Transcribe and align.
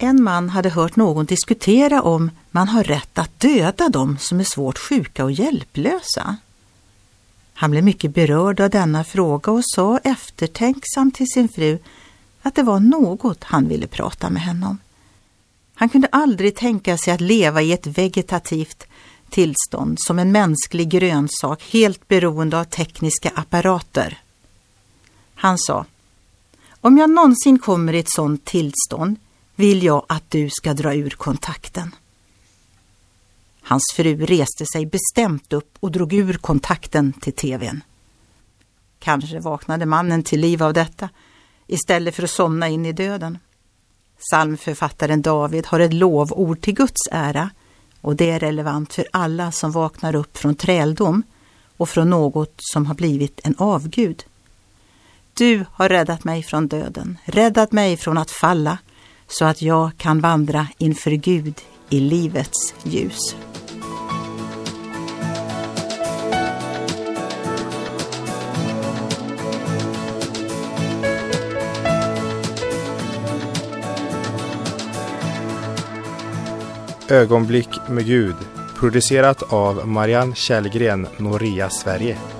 En 0.00 0.22
man 0.22 0.48
hade 0.48 0.70
hört 0.70 0.96
någon 0.96 1.26
diskutera 1.26 2.02
om 2.02 2.30
man 2.50 2.68
har 2.68 2.84
rätt 2.84 3.18
att 3.18 3.40
döda 3.40 3.88
dem 3.88 4.18
som 4.20 4.40
är 4.40 4.44
svårt 4.44 4.78
sjuka 4.78 5.24
och 5.24 5.32
hjälplösa. 5.32 6.36
Han 7.54 7.70
blev 7.70 7.84
mycket 7.84 8.14
berörd 8.14 8.60
av 8.60 8.70
denna 8.70 9.04
fråga 9.04 9.52
och 9.52 9.62
sa 9.64 9.98
eftertänksamt 9.98 11.14
till 11.14 11.26
sin 11.26 11.48
fru 11.48 11.78
att 12.42 12.54
det 12.54 12.62
var 12.62 12.80
något 12.80 13.44
han 13.44 13.68
ville 13.68 13.86
prata 13.86 14.30
med 14.30 14.42
henne 14.42 14.66
om. 14.66 14.78
Han 15.74 15.88
kunde 15.88 16.08
aldrig 16.12 16.56
tänka 16.56 16.98
sig 16.98 17.12
att 17.12 17.20
leva 17.20 17.62
i 17.62 17.72
ett 17.72 17.86
vegetativt 17.86 18.86
tillstånd 19.30 19.98
som 20.00 20.18
en 20.18 20.32
mänsklig 20.32 20.88
grönsak 20.88 21.62
helt 21.62 22.08
beroende 22.08 22.60
av 22.60 22.64
tekniska 22.64 23.30
apparater. 23.34 24.18
Han 25.34 25.58
sa, 25.58 25.84
om 26.80 26.98
jag 26.98 27.10
någonsin 27.10 27.58
kommer 27.58 27.92
i 27.92 27.98
ett 27.98 28.12
sådant 28.12 28.44
tillstånd 28.44 29.16
vill 29.58 29.82
jag 29.82 30.04
att 30.08 30.30
du 30.30 30.50
ska 30.50 30.74
dra 30.74 30.94
ur 30.94 31.10
kontakten. 31.10 31.94
Hans 33.62 33.82
fru 33.96 34.26
reste 34.26 34.66
sig 34.66 34.86
bestämt 34.86 35.52
upp 35.52 35.76
och 35.80 35.92
drog 35.92 36.12
ur 36.12 36.34
kontakten 36.34 37.12
till 37.12 37.32
tvn. 37.32 37.82
Kanske 38.98 39.40
vaknade 39.40 39.86
mannen 39.86 40.22
till 40.22 40.40
liv 40.40 40.62
av 40.62 40.72
detta 40.72 41.08
istället 41.66 42.14
för 42.14 42.22
att 42.22 42.30
somna 42.30 42.68
in 42.68 42.86
i 42.86 42.92
döden. 42.92 43.38
Psalmförfattaren 44.18 45.22
David 45.22 45.66
har 45.66 45.80
ett 45.80 45.94
lovord 45.94 46.60
till 46.60 46.74
Guds 46.74 47.08
ära 47.10 47.50
och 48.00 48.16
det 48.16 48.30
är 48.30 48.40
relevant 48.40 48.94
för 48.94 49.06
alla 49.12 49.52
som 49.52 49.72
vaknar 49.72 50.14
upp 50.14 50.38
från 50.38 50.54
träldom 50.54 51.22
och 51.76 51.88
från 51.88 52.10
något 52.10 52.54
som 52.56 52.86
har 52.86 52.94
blivit 52.94 53.40
en 53.44 53.54
avgud. 53.58 54.24
Du 55.34 55.64
har 55.72 55.88
räddat 55.88 56.24
mig 56.24 56.42
från 56.42 56.68
döden, 56.68 57.18
räddat 57.24 57.72
mig 57.72 57.96
från 57.96 58.18
att 58.18 58.30
falla 58.30 58.78
så 59.28 59.44
att 59.44 59.62
jag 59.62 59.90
kan 59.96 60.20
vandra 60.20 60.68
inför 60.78 61.10
Gud 61.10 61.54
i 61.90 62.00
livets 62.00 62.74
ljus. 62.82 63.36
Ögonblick 77.10 77.68
med 77.88 78.06
Gud 78.06 78.36
producerat 78.78 79.52
av 79.52 79.88
Marianne 79.88 80.34
Källgren, 80.34 81.06
Noria 81.16 81.70
Sverige. 81.70 82.37